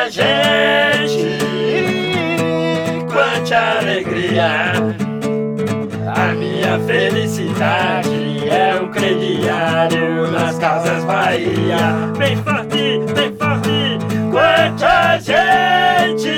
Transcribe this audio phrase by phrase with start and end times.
[0.00, 1.38] Quanta gente,
[3.12, 4.72] quanta alegria.
[6.16, 11.76] A minha felicidade é o crediário nas casas Bahia.
[12.16, 13.98] Bem forte, bem forte,
[14.30, 16.30] quanta gente,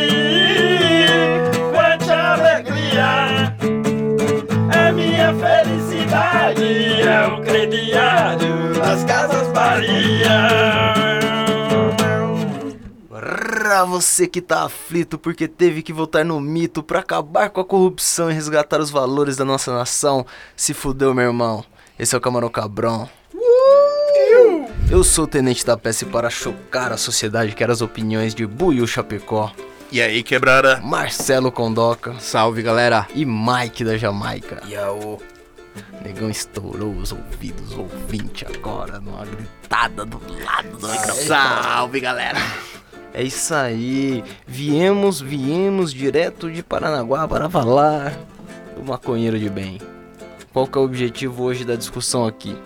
[1.72, 3.54] quanta alegria.
[4.76, 11.11] A minha felicidade é o crediário nas casas Bahia.
[13.72, 17.64] Pra você que tá aflito porque teve que votar no mito pra acabar com a
[17.64, 21.64] corrupção e resgatar os valores da nossa nação, se fudeu, meu irmão.
[21.98, 23.08] Esse é o Camarão Cabrão.
[24.90, 28.46] Eu sou o Tenente da Peça e para chocar a sociedade quero as opiniões de
[28.46, 29.50] Buiu Chapecó,
[29.90, 30.78] E aí, quebrada?
[30.84, 33.08] Marcelo Condoca Salve, galera.
[33.14, 34.60] e Mike da Jamaica.
[34.68, 35.18] Yaô.
[36.04, 41.26] Negão estourou os ouvidos ouvinte agora numa gritada do lado do microfone.
[41.26, 42.38] Salve, galera.
[43.14, 44.24] É isso aí.
[44.46, 48.18] Viemos, viemos direto de Paranaguá para falar
[48.74, 49.78] do maconheiro de bem.
[50.52, 52.56] Qual que é o objetivo hoje da discussão aqui?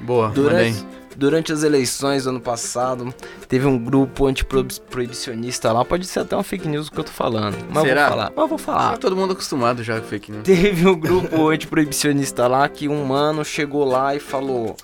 [0.00, 0.28] Boa.
[0.30, 0.84] Durante,
[1.16, 3.14] durante as eleições do ano passado,
[3.48, 5.84] teve um grupo antiproibicionista lá.
[5.84, 7.56] Pode ser até uma fake news o que eu tô falando.
[7.70, 8.02] Mas Será?
[8.02, 8.32] vou falar.
[8.36, 8.90] Mas vou falar.
[8.92, 10.44] Tá todo mundo acostumado já com fake news.
[10.44, 14.76] Teve um grupo antiproibicionista lá que um mano chegou lá e falou.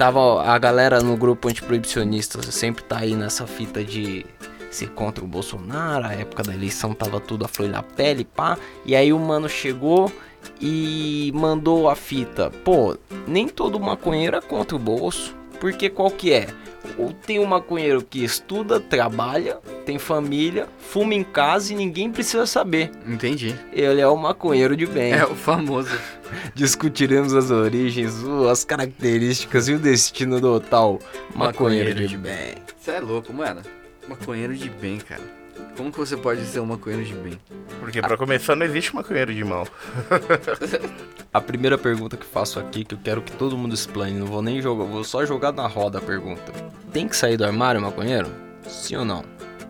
[0.00, 4.24] Tava a galera no grupo antiproibicionista sempre tá aí nessa fita de
[4.70, 8.56] ser contra o Bolsonaro, a época da eleição tava tudo a flor da pele, pá.
[8.86, 10.10] E aí o mano chegou
[10.58, 12.50] e mandou a fita.
[12.64, 12.96] Pô,
[13.28, 15.36] nem todo maconheiro é contra o bolso.
[15.60, 16.46] Porque qual que é?
[16.98, 22.46] Ou tem um maconheiro que estuda, trabalha, tem família, fuma em casa e ninguém precisa
[22.46, 22.90] saber.
[23.06, 23.54] Entendi.
[23.72, 25.12] Ele é o maconheiro de bem.
[25.12, 25.90] É o famoso.
[26.54, 28.14] Discutiremos as origens,
[28.50, 30.98] as características e o destino do tal
[31.34, 32.54] maconheiro, Maconheiro de de bem.
[32.78, 33.62] Você é louco, mano.
[34.08, 35.39] Maconheiro de bem, cara.
[35.76, 37.38] Como que você pode ser um maconheiro de bem?
[37.78, 39.66] Porque pra começar não existe maconheiro de mal.
[41.32, 44.42] A primeira pergunta que faço aqui, que eu quero que todo mundo explane, não vou
[44.42, 46.52] nem jogar, vou só jogar na roda a pergunta.
[46.92, 48.28] Tem que sair do armário, maconheiro?
[48.66, 49.24] Sim ou não?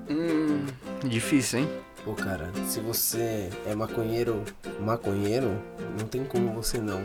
[0.08, 0.64] Hum,
[1.04, 1.68] difícil, hein?
[2.04, 4.42] Pô, cara, se você é maconheiro,
[4.80, 5.60] maconheiro,
[5.98, 7.02] não tem como você não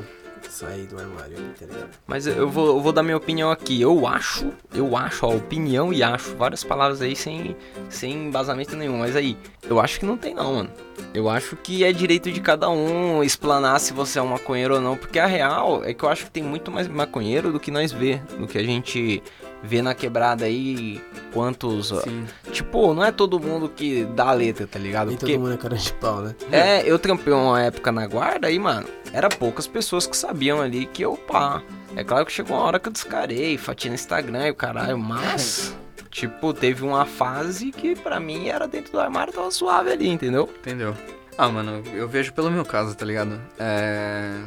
[0.49, 1.87] sair do armário, tá?
[2.07, 3.81] Mas eu vou, eu vou dar minha opinião aqui.
[3.81, 6.35] Eu acho, eu acho, ó, opinião e acho.
[6.35, 7.55] Várias palavras aí sem,
[7.89, 8.99] sem embasamento nenhum.
[8.99, 10.69] Mas aí, eu acho que não tem não, mano.
[11.13, 14.81] Eu acho que é direito de cada um explanar se você é um maconheiro ou
[14.81, 14.97] não.
[14.97, 17.91] Porque a real é que eu acho que tem muito mais maconheiro do que nós
[17.91, 18.21] vê.
[18.37, 19.21] Do que a gente
[19.65, 21.01] vê na quebrada aí.
[21.33, 21.87] Quantos.
[22.03, 22.25] Sim.
[22.51, 25.09] Tipo, não é todo mundo que dá a letra, tá ligado?
[25.09, 26.35] Nem Porque todo mundo é cara de pau, né?
[26.51, 30.85] é, eu trampei uma época na guarda e, mano, era poucas pessoas que sabiam ali
[30.85, 31.61] que eu, pá.
[31.95, 34.97] É claro que chegou uma hora que eu descarei, fatia no Instagram e o caralho,
[34.97, 35.75] mas.
[36.09, 40.49] Tipo, teve uma fase que pra mim era dentro do armário, tava suave ali, entendeu?
[40.59, 40.95] Entendeu?
[41.37, 43.39] Ah, mano, eu vejo pelo meu caso, tá ligado?
[43.59, 44.39] É...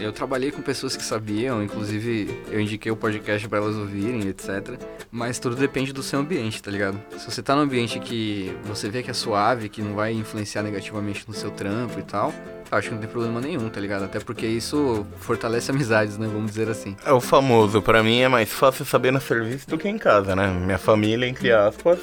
[0.00, 4.78] Eu trabalhei com pessoas que sabiam, inclusive eu indiquei o podcast pra elas ouvirem, etc.
[5.10, 7.00] Mas tudo depende do seu ambiente, tá ligado?
[7.16, 10.62] Se você tá num ambiente que você vê que é suave, que não vai influenciar
[10.62, 12.32] negativamente no seu trampo e tal,
[12.70, 14.04] acho que não tem problema nenhum, tá ligado?
[14.04, 16.28] Até porque isso fortalece amizades, né?
[16.32, 16.96] Vamos dizer assim.
[17.04, 20.36] É o famoso, pra mim é mais fácil saber no serviço do que em casa,
[20.36, 20.46] né?
[20.46, 21.98] Minha família, entre aspas,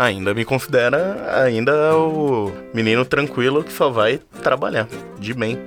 [0.00, 4.88] ainda me considera ainda o menino tranquilo que só vai trabalhar,
[5.18, 5.58] de bem.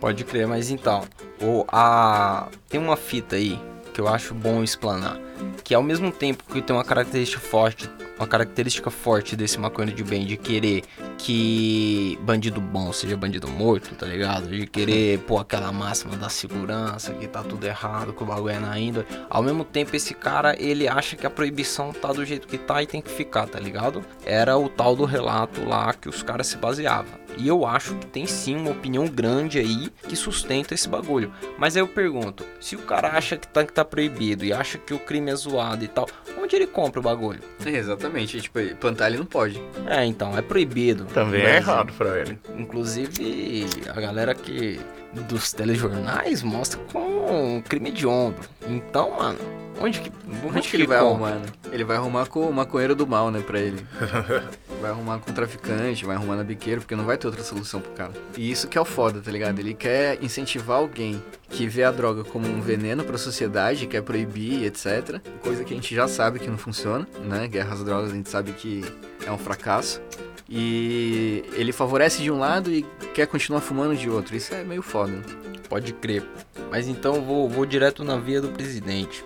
[0.00, 1.04] Pode crer, mas então,
[1.40, 3.58] o, a, tem uma fita aí
[3.94, 5.16] que eu acho bom explanar.
[5.62, 10.04] Que ao mesmo tempo que tem uma característica forte, uma característica forte desse maconheiro de
[10.04, 10.82] bem, de querer
[11.18, 14.48] que bandido bom seja bandido morto, tá ligado?
[14.48, 18.58] De querer pôr aquela máxima da segurança, que tá tudo errado, que o bagulho é
[18.58, 19.06] na índole.
[19.28, 22.82] Ao mesmo tempo, esse cara, ele acha que a proibição tá do jeito que tá
[22.82, 24.04] e tem que ficar, tá ligado?
[24.24, 27.25] Era o tal do relato lá que os caras se baseavam.
[27.36, 31.32] E eu acho que tem sim uma opinião grande aí que sustenta esse bagulho.
[31.58, 34.78] Mas aí eu pergunto, se o cara acha que tá, que tá proibido e acha
[34.78, 36.08] que o crime é zoado e tal,
[36.40, 37.40] onde ele compra o bagulho?
[37.64, 39.62] É, exatamente, tipo, plantar ele não pode.
[39.86, 41.04] É, então, é proibido.
[41.06, 41.56] Também é Brasil.
[41.72, 42.38] errado pra ele.
[42.56, 44.80] Inclusive, a galera que
[45.28, 48.42] dos telejornais mostra com crime de ombro.
[48.68, 49.38] Então, mano,
[49.80, 50.12] onde que,
[50.46, 51.46] Onde que ele vai arrumar, né?
[51.72, 53.84] Ele vai arrumar com o maconheiro do mal, né, pra ele.
[54.80, 57.92] vai arrumar com traficante, vai arrumar na biqueira, porque não vai ter outra solução pro
[57.92, 58.12] cara.
[58.36, 59.58] E isso que é o foda, tá ligado?
[59.58, 64.64] Ele quer incentivar alguém que vê a droga como um veneno pra sociedade, quer proibir,
[64.64, 65.20] etc.
[65.42, 67.46] Coisa que a gente já sabe que não funciona, né?
[67.48, 68.84] Guerra às drogas a gente sabe que
[69.26, 70.00] é um fracasso.
[70.48, 72.82] E ele favorece de um lado e
[73.14, 74.36] quer continuar fumando de outro.
[74.36, 75.20] Isso é meio foda.
[75.68, 76.24] Pode crer.
[76.70, 79.24] Mas então vou, vou direto na via do presidente.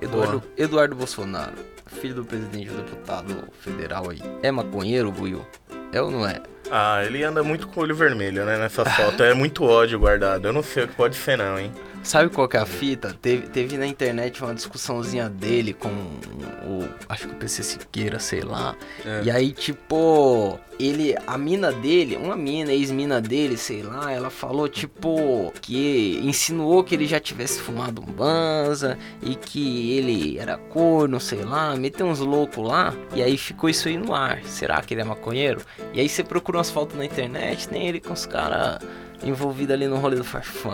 [0.00, 1.54] Eduardo, Eduardo Bolsonaro,
[1.96, 4.20] filho do presidente do deputado federal aí.
[4.42, 5.44] É maconheiro, Will?
[5.92, 6.40] É ou não é?
[6.70, 8.58] Ah, ele anda muito com o olho vermelho, né?
[8.58, 9.22] Nessa foto.
[9.22, 10.46] É muito ódio guardado.
[10.46, 11.72] Eu não sei o que pode ser, não, hein?
[12.06, 13.12] Sabe qual que é a fita?
[13.20, 16.88] Teve, teve na internet uma discussãozinha dele com o.
[17.08, 18.76] Acho que o PC Siqueira, sei lá.
[19.04, 19.24] É.
[19.24, 21.16] E aí, tipo, ele.
[21.26, 26.94] A mina dele, uma mina, ex-mina dele, sei lá, ela falou, tipo, que insinuou que
[26.94, 32.20] ele já tivesse fumado um banza e que ele era corno, sei lá, meteu uns
[32.20, 32.94] loucos lá.
[33.16, 34.44] E aí ficou isso aí no ar.
[34.44, 35.60] Será que ele é maconheiro?
[35.92, 38.78] E aí você procura umas fotos na internet, tem ele com os caras
[39.22, 40.70] envolvidos ali no rolê do farfã.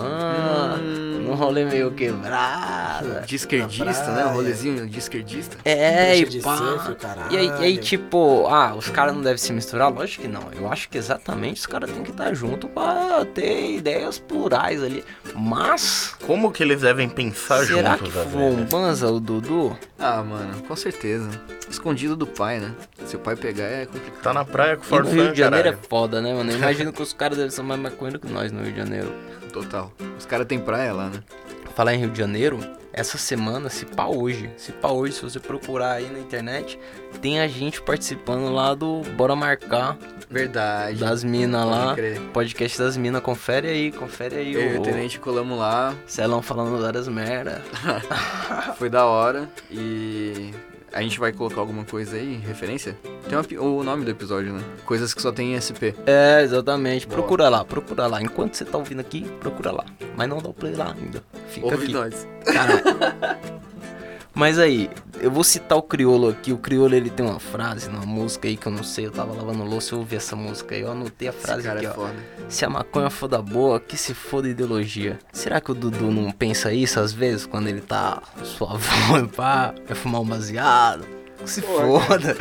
[0.82, 3.24] Hum, Num rolê meio quebrado.
[3.26, 4.26] de esquerdista, né?
[4.26, 5.56] Um rolezinho de esquerdista.
[5.64, 6.56] É, e pá.
[6.56, 7.28] surf, o.
[7.30, 9.90] E aí, e aí, tipo, ah, os caras não devem se misturar?
[9.92, 10.42] Lógico que não.
[10.52, 15.04] Eu acho que exatamente os caras têm que estar junto pra ter ideias plurais ali.
[15.34, 18.70] Mas, Como que eles devem pensar será juntos, que fumou um vezes?
[18.70, 19.76] banza o Dudu?
[19.98, 21.28] Ah, mano, com certeza.
[21.72, 22.74] Escondido do pai, né?
[23.06, 24.22] Se o pai pegar é complicado.
[24.22, 25.82] Tá na praia com o E no Rio de Janeiro caralho.
[25.84, 26.50] é foda, né, mano?
[26.50, 29.12] Eu imagino que os caras devem ser mais maconheiros que nós no Rio de Janeiro.
[29.52, 29.92] Total.
[30.18, 31.22] Os caras têm praia lá, né?
[31.74, 32.60] Falar em Rio de Janeiro,
[32.92, 36.78] essa semana, se pá hoje, se pá hoje, se você procurar aí na internet,
[37.22, 39.96] tem a gente participando lá do Bora Marcar,
[40.28, 40.98] Verdade.
[40.98, 41.94] das minas Pode lá.
[41.94, 42.20] crer.
[42.32, 44.52] Podcast das minas, confere aí, confere aí.
[44.52, 47.62] Eu e o o Tenente colamos lá, Celão falando várias merda.
[48.76, 50.50] foi da hora e
[50.92, 52.96] a gente vai colocar alguma coisa aí, referência?
[53.28, 54.62] Tem uma o nome do episódio, né?
[54.84, 55.94] Coisas que só tem em SP.
[56.06, 57.06] É, exatamente.
[57.06, 58.20] Procura lá, procura lá.
[58.22, 59.84] Enquanto você tá ouvindo aqui, procura lá.
[60.16, 61.22] Mas não dá o play lá ainda.
[61.48, 61.92] Fica Ouve aqui.
[61.92, 62.28] nós.
[62.44, 62.82] Caralho.
[64.34, 64.88] Mas aí,
[65.20, 66.52] eu vou citar o Criolo aqui.
[66.52, 69.06] O Criolo ele tem uma frase numa música aí que eu não sei.
[69.06, 70.80] Eu tava lavando louça e eu ouvi essa música aí.
[70.80, 71.94] Eu anotei a frase aqui, é ó.
[71.94, 72.14] foda.
[72.48, 75.18] Se a maconha for da boa, que se foda ideologia.
[75.32, 79.96] Será que o Dudu não pensa isso às vezes quando ele tá suavão, pá, vai
[79.96, 81.21] fumar um baseado?
[81.44, 82.36] Que se foda.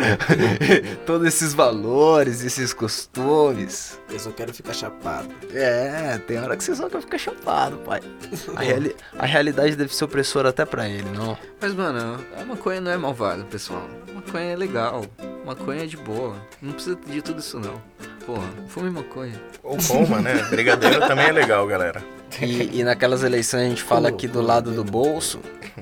[1.06, 4.00] Todos esses valores, esses costumes.
[4.10, 5.30] Eu só quero ficar chapado.
[5.54, 8.02] É, tem hora que você só quer ficar chapado, pai.
[8.56, 11.38] A, reali- a realidade deve ser opressora até pra ele, não?
[11.60, 13.88] Mas, mano, a maconha não é malvada, pessoal.
[14.14, 15.06] Maconha é legal.
[15.46, 16.36] Maconha é de boa.
[16.62, 17.82] Não precisa de tudo isso, não.
[18.26, 19.40] Porra, fume maconha.
[19.64, 20.44] Ou coma, né?
[20.50, 22.04] Brigadeiro também é legal, galera.
[22.40, 25.40] E, e naquelas eleições a gente fala aqui do lado do bolso.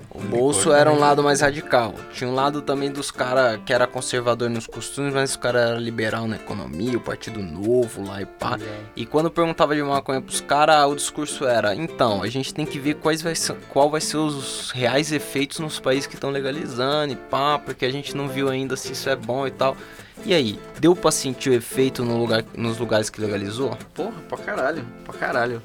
[0.10, 1.94] O bolso era um lado mais radical.
[2.12, 5.80] Tinha um lado também dos caras que era conservador nos costumes, mas os caras eram
[5.80, 8.60] liberal na economia, o Partido Novo lá e pá.
[8.96, 12.80] E quando perguntava de maconha pros caras, o discurso era: então, a gente tem que
[12.80, 17.14] ver quais vai ser, qual vai ser os reais efeitos nos países que estão legalizando
[17.14, 19.78] e pá, porque a gente não viu ainda se isso é bom e tal.
[20.26, 23.78] E aí, deu pra sentir o efeito no lugar, nos lugares que legalizou?
[23.94, 25.62] Porra, pra caralho, pra caralho.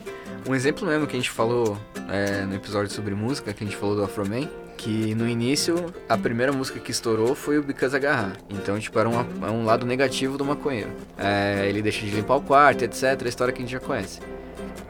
[0.49, 1.79] Um exemplo mesmo que a gente falou
[2.09, 6.17] é, no episódio sobre música, que a gente falou do Afroman, que no início a
[6.17, 8.37] primeira música que estourou foi o Because Agarrar.
[8.51, 10.91] Então, tipo, era um, é um lado negativo do maconheiro.
[11.19, 13.23] É, ele deixa de limpar o quarto, etc.
[13.25, 14.21] A história que a gente já conhece.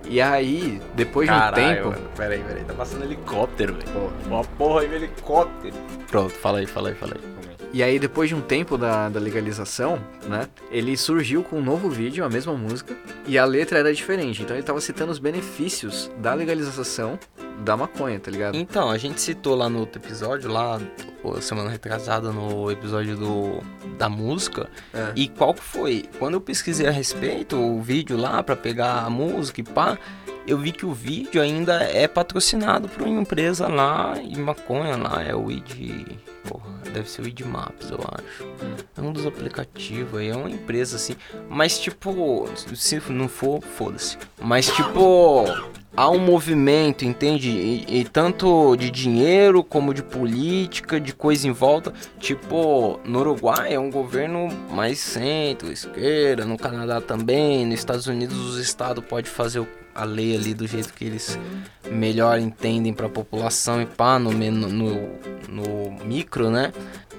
[0.07, 1.95] E aí, depois de um tempo.
[2.17, 4.13] Peraí, peraí, tá passando helicóptero, velho.
[4.27, 5.75] Uma porra aí, helicóptero.
[6.09, 7.34] Pronto, fala aí, fala aí, fala aí.
[7.75, 10.49] E aí, depois de um tempo da, da legalização, né?
[10.71, 14.43] Ele surgiu com um novo vídeo, a mesma música, e a letra era diferente.
[14.43, 17.19] Então ele tava citando os benefícios da legalização
[17.65, 18.57] da maconha, tá ligado?
[18.57, 20.81] Então, a gente citou lá no outro episódio, lá,
[21.41, 23.61] semana retrasada, no episódio do,
[23.99, 24.71] da música.
[24.93, 25.11] É.
[25.17, 26.09] E qual que foi?
[26.17, 29.99] Quando eu pesquisei a respeito, o vídeo lá pra pegar a música e pá,
[30.47, 35.25] eu vi que o vídeo ainda é patrocinado por uma empresa lá em maconha lá,
[35.25, 36.19] é o ID.
[36.47, 38.49] Porra, deve ser o ID Maps, eu acho.
[38.97, 41.15] É um dos aplicativos aí, é uma empresa assim.
[41.51, 44.17] Mas tipo, se não for, foda-se.
[44.41, 45.45] Mas tipo,
[45.97, 47.49] há um movimento, entende?
[47.51, 51.93] E, e tanto de dinheiro como de política, de coisa em volta.
[52.19, 58.39] Tipo, no Uruguai é um governo mais centro, esquerda, no Canadá também, nos Estados Unidos
[58.39, 61.39] os estados podem fazer o- a lei ali do jeito que eles
[61.91, 65.09] melhor entendem pra população e pá, no, no,
[65.49, 66.73] no micro, né?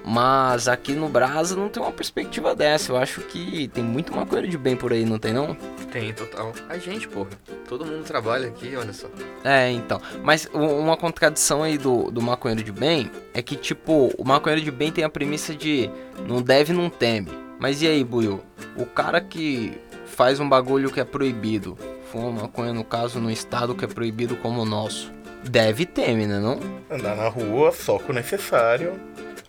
[0.08, 2.92] Mas aqui no Brasa não tem uma perspectiva dessa.
[2.92, 5.56] Eu acho que tem muito maconheiro de bem por aí, não tem não?
[5.90, 6.52] Tem, total.
[6.68, 7.30] A gente, porra.
[7.68, 9.08] Todo mundo trabalha aqui, olha só.
[9.42, 10.00] É, então.
[10.22, 14.70] Mas uma contradição aí do, do maconheiro de bem é que, tipo, o maconheiro de
[14.70, 15.90] bem tem a premissa de
[16.28, 17.32] não deve, não teme.
[17.58, 18.40] Mas e aí, Buiu?
[18.76, 21.76] O cara que faz um bagulho que é proibido,
[22.10, 25.12] fuma maconha, no caso, no estado que é proibido como o nosso,
[25.44, 26.58] deve teme, né não?
[26.90, 28.98] Andar na rua só com o necessário.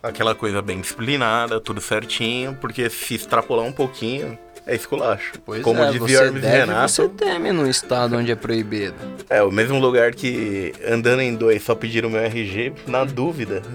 [0.02, 4.38] Aquela coisa bem disciplinada, tudo certinho, porque se extrapolar um pouquinho,
[4.68, 5.32] é esculacho.
[5.44, 8.94] Pois Como é, dizia você Hermes deve, Renato, você teme no estado onde é proibido.
[9.28, 13.62] é o mesmo lugar que andando em dois só pediram meu RG, na dúvida.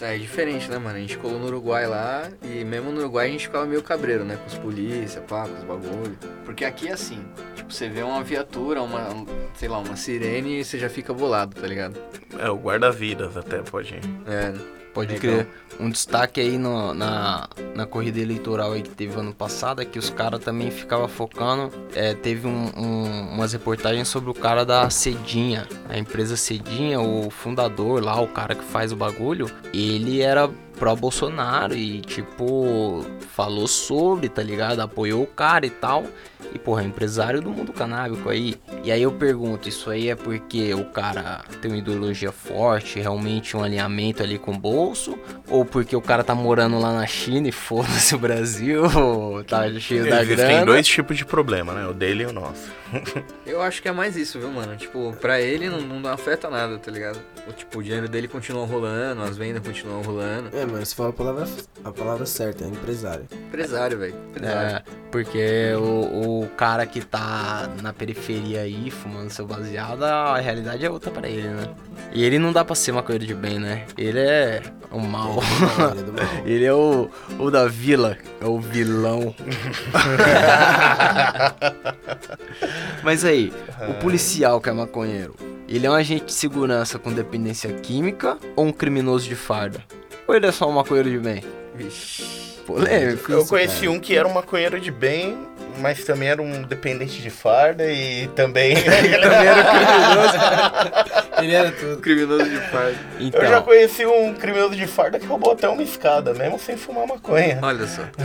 [0.00, 0.96] É diferente, né, mano?
[0.96, 4.24] A gente colou no Uruguai lá e mesmo no Uruguai a gente ficava meio cabreiro,
[4.24, 4.36] né?
[4.36, 6.16] Com os polícia, pá, com os bagulho.
[6.44, 7.22] Porque aqui é assim,
[7.54, 9.08] tipo, você vê uma viatura, uma,
[9.54, 12.00] sei lá, uma sirene e você já fica bolado, tá ligado?
[12.38, 14.00] É, o guarda-vidas até pode.
[14.26, 14.52] É,
[14.92, 15.36] Pode Legal.
[15.44, 15.48] crer.
[15.78, 19.98] Um destaque aí no- na, na corrida eleitoral aí que teve ano passado é que
[19.98, 21.70] os caras também ficavam focando.
[21.94, 27.30] é, teve um- um- umas reportagens sobre o cara da Cedinha, a empresa Cedinha, o
[27.30, 29.50] fundador lá, o cara que faz o bagulho.
[29.72, 30.48] Ele era
[30.80, 34.80] pró-Bolsonaro e, tipo, falou sobre, tá ligado?
[34.80, 36.06] Apoiou o cara e tal.
[36.54, 38.56] E, porra, é empresário do mundo canábico aí.
[38.82, 43.56] E aí eu pergunto, isso aí é porque o cara tem uma ideologia forte, realmente
[43.56, 45.16] um alinhamento ali com o bolso?
[45.48, 48.82] Ou porque o cara tá morando lá na China e foda-se o Brasil,
[49.46, 50.66] tá cheio da Existem grana?
[50.66, 51.86] dois tipos de problema, né?
[51.86, 52.70] O dele e o nosso.
[53.46, 54.76] eu acho que é mais isso, viu, mano?
[54.76, 57.20] Tipo, pra ele não, não afeta nada, tá ligado?
[57.46, 60.56] O, tipo, o dinheiro dele continua rolando, as vendas continuam rolando.
[60.56, 61.48] É, mano, você fala a palavra,
[61.84, 63.26] a palavra certa, é empresário.
[63.30, 64.14] Empresário, velho.
[64.30, 64.76] Empresário.
[64.76, 70.84] É, porque o, o cara que tá na periferia aí, fumando seu baseado, a realidade
[70.84, 71.68] é outra pra ele, né?
[72.12, 73.84] E ele não dá pra ser maconheiro de bem, né?
[73.96, 75.38] Ele é o mal.
[75.92, 76.26] Ele é do mal.
[76.44, 77.08] Ele é o,
[77.38, 79.34] o da vila, é o vilão.
[83.02, 83.52] Mas aí,
[83.88, 85.34] o policial que é maconheiro,
[85.68, 89.80] ele é um agente de segurança com dependência química ou um criminoso de farda?
[90.30, 91.42] Ou ele é só um maconheiro de bem?
[91.84, 92.60] Vixe.
[92.66, 93.32] Polêmico.
[93.32, 93.90] Eu isso, conheci cara.
[93.90, 95.36] um que era um maconheiro de bem,
[95.78, 98.74] mas também era um dependente de farda e também.
[98.80, 101.30] Também era criminoso.
[101.42, 101.96] Ele era tudo.
[101.98, 102.98] Criminoso de fardo.
[103.18, 106.76] Então, Eu já conheci um criminoso de farda que roubou até uma escada, mesmo sem
[106.76, 107.58] fumar maconha.
[107.62, 108.02] Olha só.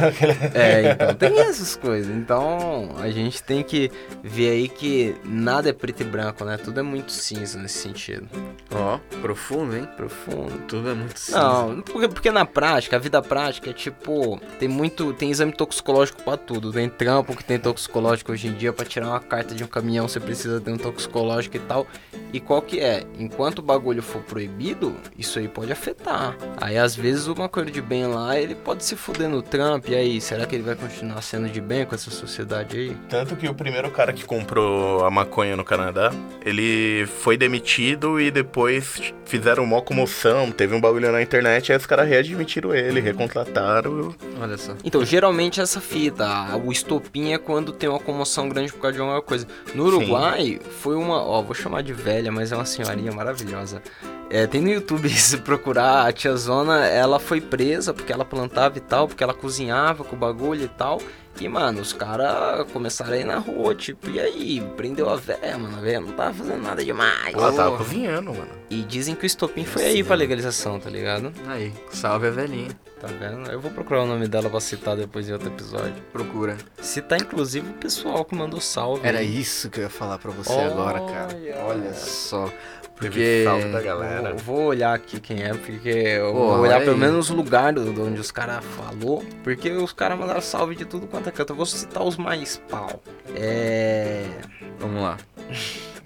[0.53, 2.13] É, então tem essas coisas.
[2.13, 3.91] Então a gente tem que
[4.23, 6.57] ver aí que nada é preto e branco, né?
[6.57, 8.27] Tudo é muito cinza nesse sentido.
[8.71, 9.87] Ó, profundo, hein?
[9.95, 10.51] Profundo.
[10.67, 11.39] Tudo é muito cinza.
[11.39, 16.23] Não, porque, porque na prática, a vida prática é tipo, tem muito, tem exame toxicológico
[16.23, 16.71] pra tudo.
[16.71, 20.07] Tem trampo que tem toxicológico hoje em dia pra tirar uma carta de um caminhão,
[20.07, 21.87] você precisa ter um toxicológico e tal.
[22.35, 23.05] E qual que é?
[23.17, 26.35] Enquanto o bagulho for proibido, isso aí pode afetar.
[26.57, 29.95] Aí às vezes o maconheiro de bem lá, ele pode se fuder no trampo, e
[29.95, 32.97] aí, será que ele vai continuar sendo de bem com essa sociedade aí?
[33.07, 36.11] Tanto que o primeiro cara que comprou a maconha no Canadá,
[36.45, 41.85] ele foi demitido e depois fizeram mó comoção, teve um bagulho na internet, aí os
[41.85, 44.13] caras readmitiram ele, recontrataram.
[44.41, 44.75] Olha só.
[44.83, 46.27] Então, geralmente essa fita,
[46.57, 49.47] o estopim é quando tem uma comoção grande por causa de alguma coisa.
[49.73, 49.95] No Sim.
[49.95, 51.93] Uruguai, foi uma, ó, vou chamar de
[52.25, 53.81] velha, mas é uma senhorinha maravilhosa.
[54.29, 58.81] É, tem no YouTube, se procurar, a tiazona, ela foi presa porque ela plantava e
[58.81, 60.99] tal, porque ela cozinhava com o bagulho e tal.
[61.39, 64.61] E, mano, os caras começaram a ir na rua, tipo, e aí?
[64.77, 67.33] Prendeu a velha, mano, a velha não tava fazendo nada demais.
[67.33, 68.51] Ela tava cozinhando, mano.
[68.69, 71.33] E dizem que o estopim foi aí pra legalização, tá ligado?
[71.47, 72.69] Aí, salve a velhinha.
[72.99, 73.51] Tá vendo?
[73.51, 75.93] Eu vou procurar o nome dela pra citar depois em outro episódio.
[76.13, 76.57] Procura.
[76.81, 79.05] Citar inclusive o pessoal que mandou salve.
[79.05, 81.37] Era isso que eu ia falar pra você agora, cara.
[81.67, 82.49] Olha só.
[82.95, 83.43] Porque.
[83.43, 84.33] salve da galera.
[84.35, 87.01] Vou, vou olhar aqui quem é, porque eu Pô, vou olhar olha pelo aí.
[87.01, 90.85] menos o lugar do, de onde os caras falou, porque os caras mandaram salve de
[90.85, 91.51] tudo quanto é canto.
[91.51, 93.01] Eu vou citar os mais pau.
[93.35, 94.25] É.
[94.79, 95.17] Vamos lá.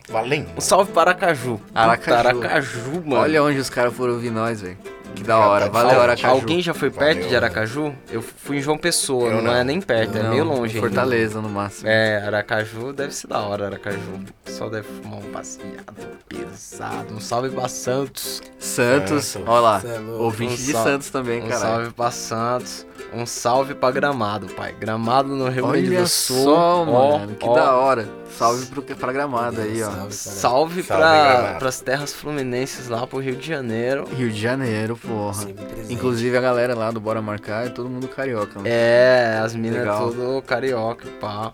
[0.10, 0.50] Valendo.
[0.58, 1.62] Um salve para Aracaju.
[1.74, 2.34] Aracaju.
[2.34, 3.22] Puta, Aracaju, mano.
[3.22, 4.78] Olha onde os caras foram ouvir nós, velho.
[5.16, 5.66] Que da hora.
[5.66, 6.02] tá Valeu.
[6.02, 6.28] Aracaju.
[6.34, 7.30] Alguém já foi perto Valeu.
[7.30, 7.96] de Aracaju?
[8.10, 9.54] Eu fui em João Pessoa, não, não.
[9.56, 10.76] é nem perto, é Não, meio longe.
[10.78, 10.88] ainda.
[10.88, 11.90] Fortaleza, no máximo.
[11.90, 13.98] É, Aracaju deve ser da hora, Aracaju.
[14.00, 15.96] O pessoal deve fumar um passeado
[16.28, 17.14] pesado.
[17.14, 18.42] Um salve pra Santos.
[18.58, 19.48] Santos, Santos.
[19.50, 19.82] ó lá.
[19.86, 20.00] É.
[20.22, 21.62] Ouvinte Um de Santos também, Um caralho.
[21.62, 22.86] salve pra Santos.
[23.14, 24.74] Um salve pra Gramado, pai.
[24.80, 26.44] Gramado no Rio Grande Olha do Sul.
[26.44, 27.54] só, Ó, mano, que ó.
[27.54, 28.08] da hora.
[28.38, 29.88] Salve pro, pra gramada aí, ó.
[29.90, 30.14] Salve.
[30.14, 31.60] Salve, Salve, pra, Gramado.
[31.60, 34.08] pras terras fluminenses lá pro Rio de Janeiro.
[34.16, 35.46] Rio de Janeiro, porra.
[35.90, 38.54] Inclusive a galera lá do Bora Marcar é todo mundo carioca.
[38.56, 38.68] mano.
[38.68, 40.10] É, as minas Legal.
[40.12, 41.54] tudo carioca, pá.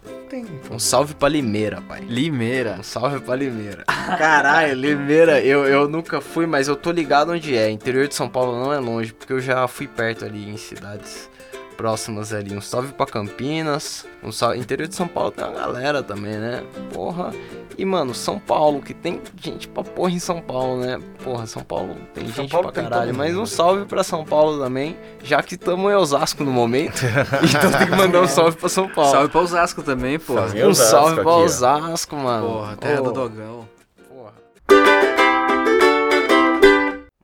[0.70, 2.02] Um salve pra Limeira, pai.
[2.02, 2.76] Limeira.
[2.80, 3.84] Um salve pra Limeira.
[4.18, 7.70] Caralho, Limeira, eu, eu nunca fui, mas eu tô ligado onde é.
[7.72, 11.30] Interior de São Paulo não é longe, porque eu já fui perto ali em cidades
[11.76, 12.56] próximas ali.
[12.56, 14.06] Um salve pra Campinas.
[14.24, 14.60] Um salve...
[14.60, 16.64] Interior de São Paulo tem uma galera também, né?
[16.94, 17.34] Porra.
[17.78, 21.00] E, mano, São Paulo, que tem gente pra porra em São Paulo, né?
[21.24, 23.12] Porra, São Paulo tem São gente Paulo pra tem caralho.
[23.12, 27.02] todo Mas um salve pra São Paulo também, já que estamos em Osasco no momento.
[27.44, 29.12] então tem que mandar um salve pra São Paulo.
[29.12, 30.36] Salve pra Osasco também, pô.
[30.36, 30.64] Salve.
[30.64, 31.44] Um Osasco salve pra aqui, ó.
[31.44, 32.48] Osasco, mano.
[32.48, 33.75] Porra, terra Ô, do Dogão.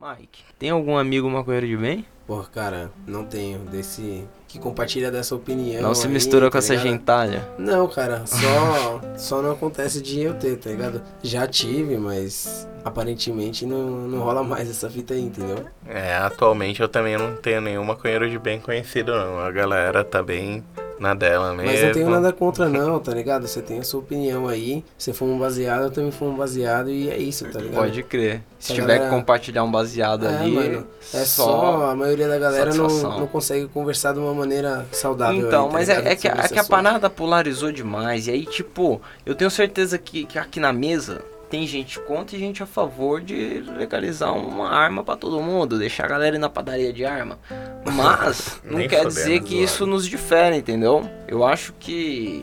[0.02, 2.04] Mike, tem algum amigo maconheiro de bem?
[2.26, 3.60] Porra, cara, não tenho.
[3.60, 4.24] Desse.
[4.48, 5.80] Que compartilha dessa opinião.
[5.80, 6.88] não se aí, mistura com tá essa ligado?
[6.88, 7.48] gentalha.
[7.56, 11.00] Não, cara, só, só não acontece de eu ter, tá ligado?
[11.22, 15.64] Já tive, mas aparentemente não, não rola mais essa fita aí, entendeu?
[15.86, 19.38] É, atualmente eu também não tenho nenhum maconheiro de bem conhecido, não.
[19.38, 20.64] A galera tá bem
[21.02, 21.70] na dela mesmo.
[21.72, 23.46] Mas não tenho nada contra não, tá ligado?
[23.48, 26.88] Você tem a sua opinião aí, você for um baseado, eu também for um baseado
[26.88, 27.74] e é isso, tá ligado?
[27.82, 28.40] Pode crer.
[28.60, 32.28] Se A tiver galera- que compartilhar um baseado É, ali, mano, é só, a maioria
[32.28, 35.44] da galera não, não consegue conversar de uma maneira saudável.
[35.48, 38.28] Então, aí, tá mas é, é que, é que a parada polarizou demais.
[38.28, 41.20] E aí, tipo, eu tenho certeza que, que aqui na mesa
[41.52, 46.06] tem gente contra e gente a favor de legalizar uma arma pra todo mundo, deixar
[46.06, 47.38] a galera ir na padaria de arma.
[47.84, 51.06] Mas não quer dizer que isso nos difere, entendeu?
[51.28, 52.42] Eu acho que.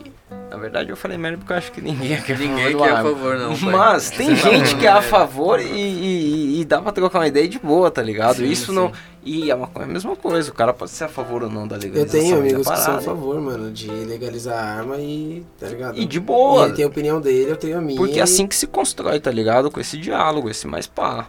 [0.50, 2.82] Na verdade, eu falei merda porque eu acho que ninguém aqui é favor Ninguém que
[2.82, 3.48] é a favor, não.
[3.58, 3.70] pai.
[3.72, 5.08] Mas tem Você tá gente que é a merda.
[5.08, 8.36] favor e, e- e dá pra trocar uma ideia de boa, tá ligado?
[8.36, 8.74] Sim, Isso sim.
[8.74, 8.92] não.
[9.24, 11.68] E a maconha é a mesma coisa, o cara pode ser a favor ou não
[11.68, 12.20] da Eu legalização.
[12.20, 15.98] tenho da amigos que são a favor, mano, de legalizar a arma e, tá ligado?
[15.98, 16.64] E de E boa.
[16.66, 17.96] ele tem a opinião dele, eu tenho a minha.
[17.98, 19.70] Porque é assim que se constrói, tá ligado?
[19.70, 21.28] Com esse diálogo, esse mais pá.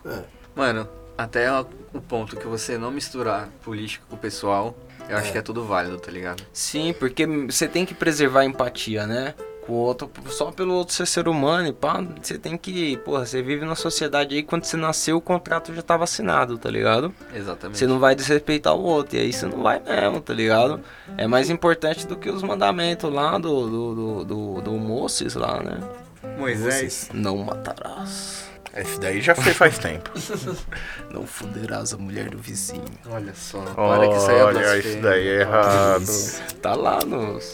[0.55, 1.65] Mano, até o
[2.08, 4.75] ponto que você não misturar política com o pessoal,
[5.12, 6.44] eu acho que é tudo válido, tá ligado?
[6.53, 9.34] Sim, porque você tem que preservar a empatia, né?
[9.65, 12.98] Com o outro, só pelo outro ser ser humano e pá, você tem que.
[12.98, 16.70] Porra, você vive na sociedade aí, quando você nasceu, o contrato já tava assinado, tá
[16.70, 17.13] ligado?
[17.36, 17.77] Exatamente.
[17.77, 20.82] Você não vai desrespeitar o outro, e aí você não vai mesmo, tá ligado?
[21.18, 25.80] É mais importante do que os mandamentos lá do, do, do, do, do lá, né?
[26.38, 27.10] Moisés.
[27.13, 28.41] Não matarás.
[28.75, 30.10] Esse daí já foi faz tempo.
[31.12, 32.86] Não fuderás a mulher do vizinho.
[33.10, 34.90] Olha só, para que isso aí é Olha, blasfêmia.
[34.94, 36.51] isso daí é errado.
[36.62, 37.51] Tá lá nos.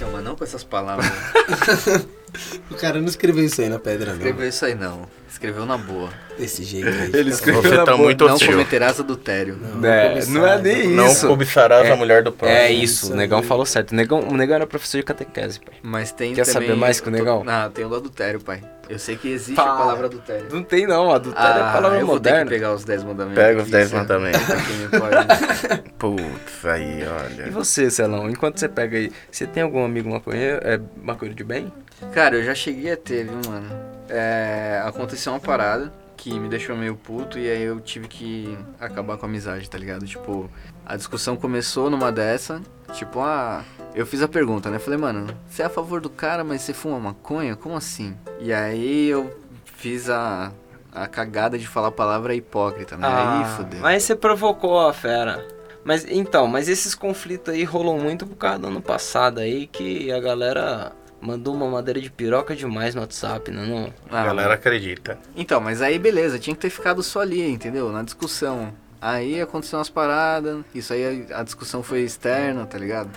[0.00, 1.06] Não, mas não com essas palavras.
[2.70, 4.14] O cara não escreveu isso aí na pedra, não.
[4.16, 5.06] Escreveu isso aí não.
[5.30, 6.10] Escreveu na boa.
[6.38, 7.10] Desse jeito aí.
[7.12, 8.04] Ele escreveu Você na tá boa.
[8.04, 8.52] muito Não hostil.
[8.52, 9.56] cometerás adultério.
[9.60, 10.90] Não, É, cobiçar, não é nem então.
[10.92, 11.26] Não isso.
[11.28, 12.58] cobiçarás É- a mulher do próximo.
[12.58, 13.92] É isso, isso o negão falou certo.
[13.92, 15.74] O negão, o negão era professor de catequese, pai.
[15.82, 16.68] Mas tem Quer também...
[16.68, 17.42] saber mais que o negão?
[17.44, 18.62] Não, tem o do adultério, pai.
[18.88, 19.72] Eu sei que existe Fala.
[19.74, 20.46] a palavra adultério.
[20.52, 22.50] Não tem não, adultério é palavra eu vou ter que moderna.
[22.50, 23.42] pegar os 10 mandamentos.
[23.42, 24.00] Pega os aqui, 10 certo?
[24.02, 24.40] mandamentos.
[25.98, 27.50] Putz, aí, E olha.
[27.50, 31.72] você, Celão, enquanto você pega aí, você tem algum amigo maconheiro, é, maconheiro de bem?
[32.12, 33.68] Cara, eu já cheguei a ter, viu, mano?
[34.08, 39.16] É, aconteceu uma parada que me deixou meio puto e aí eu tive que acabar
[39.16, 40.06] com a amizade, tá ligado?
[40.06, 40.50] Tipo,
[40.84, 44.78] a discussão começou numa dessa, tipo, ah, eu fiz a pergunta, né?
[44.78, 47.56] Falei, mano, você é a favor do cara, mas você fuma maconha?
[47.56, 48.16] Como assim?
[48.40, 50.52] E aí eu fiz a,
[50.92, 53.06] a cagada de falar a palavra hipócrita, né?
[53.06, 53.80] aí fudeu.
[53.80, 55.46] Ah, mas você provocou a fera.
[55.84, 60.10] Mas então, mas esses conflitos aí rolam muito por causa do ano passado aí que
[60.10, 60.92] a galera
[61.24, 63.64] mandou uma madeira de piroca demais no WhatsApp, né?
[63.66, 63.92] Não?
[64.10, 65.18] Ah, A galera acredita.
[65.34, 67.90] Então, mas aí beleza, tinha que ter ficado só ali, entendeu?
[67.90, 68.72] Na discussão.
[69.00, 73.10] Aí aconteceu umas paradas, isso aí a discussão foi externa, tá ligado?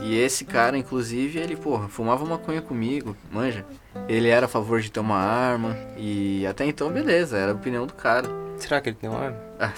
[0.00, 3.64] E esse cara, inclusive, ele, porra, fumava maconha comigo, manja.
[4.08, 7.86] Ele era a favor de ter uma arma, e até então, beleza, era a opinião
[7.86, 8.28] do cara.
[8.58, 9.36] Será que ele tem uma arma?
[9.58, 9.72] Ah,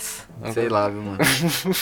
[0.52, 1.18] sei lá, viu, mano.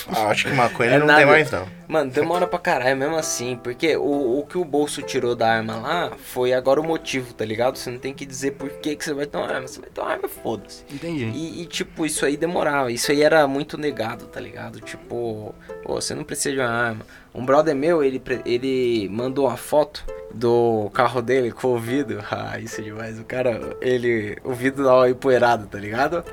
[0.09, 1.18] Ah, acho que maconha É não nada.
[1.20, 1.66] tem mais, não.
[1.87, 5.76] Mano, demora pra caralho mesmo assim, porque o, o que o bolso tirou da arma
[5.76, 7.76] lá foi agora o motivo, tá ligado?
[7.76, 9.90] Você não tem que dizer por que, que você vai ter uma arma, você vai
[9.90, 10.85] ter uma arma, foda-se.
[10.92, 11.24] Entendi.
[11.35, 14.80] E, e, tipo, isso aí demorava, isso aí era muito negado, tá ligado?
[14.80, 15.54] Tipo,
[15.85, 17.07] pô, você não precisa de uma arma.
[17.35, 22.22] Um brother meu, ele, ele mandou uma foto do carro dele com o vidro.
[22.30, 23.18] Ah, isso é demais.
[23.20, 26.24] O cara, ele, o vidro lá empoeirado, tá ligado?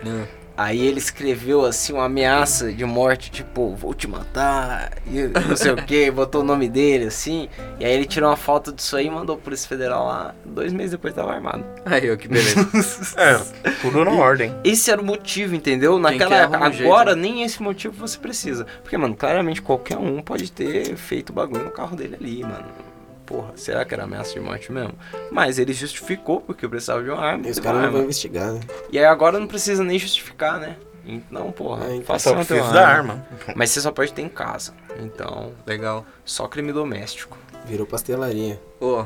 [0.55, 5.71] Aí ele escreveu assim uma ameaça de morte, tipo, vou te matar, e não sei
[5.71, 7.49] o que, botou o nome dele assim.
[7.79, 10.35] E aí ele tirou uma foto disso aí e mandou pro Polícia Federal lá.
[10.45, 11.63] Dois meses depois tava armado.
[11.85, 12.69] Aí, ó, que beleza.
[13.17, 13.37] É,
[13.81, 14.55] tudo na ordem.
[14.63, 15.97] Esse era o motivo, entendeu?
[15.99, 16.59] Naquela época.
[16.59, 18.65] um Agora jeito, nem esse motivo você precisa.
[18.81, 22.90] Porque, mano, claramente qualquer um pode ter feito bagulho no carro dele ali, mano.
[23.31, 24.93] Porra, será que era ameaça de morte mesmo?
[25.31, 27.47] Mas ele justificou porque eu precisava de uma arma.
[27.47, 28.59] E os caras não vão investigar, né?
[28.91, 30.75] E aí agora não precisa nem justificar, né?
[31.05, 33.25] Então, porra, É, então faça Só preciso da arma.
[33.55, 34.73] Mas você só pode ter em casa.
[34.99, 36.05] Então, Legal.
[36.25, 37.37] só crime doméstico.
[37.65, 38.61] Virou pastelaria.
[38.81, 39.05] Ô,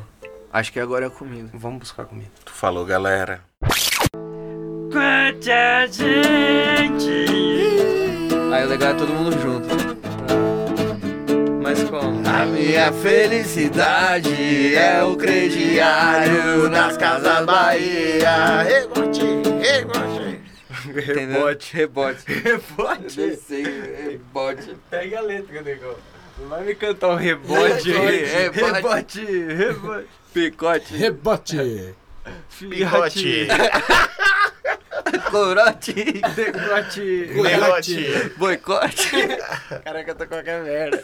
[0.51, 1.49] acho que agora é comigo.
[1.53, 2.31] Vamos buscar comida.
[2.43, 3.41] Tu falou, galera.
[4.91, 7.25] Quanta gente.
[8.51, 9.74] Aí o legal é todo mundo junto.
[12.35, 18.61] A minha felicidade é o crediário nas casas Bahia.
[18.61, 19.21] Rebote,
[19.61, 20.41] rebote.
[20.93, 21.73] Rebote.
[21.73, 22.25] Rebote.
[22.27, 23.63] Rebote.
[24.03, 24.77] Rebote.
[24.89, 25.95] Pega a letra, negão.
[26.37, 27.89] Não vai me cantar um rebote.
[27.89, 30.07] Rebote, rebote, rebote.
[30.33, 30.93] Picote.
[30.93, 31.95] Rebote!
[32.59, 33.47] Picote,
[35.31, 35.93] Corote.
[35.93, 37.25] Decote.
[37.41, 38.31] derrote.
[38.37, 39.09] Boicote.
[39.83, 41.03] Caraca, eu tô com qualquer merda.